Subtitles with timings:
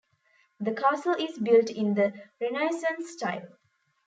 [0.59, 3.47] The castle is built in the Renaissance style.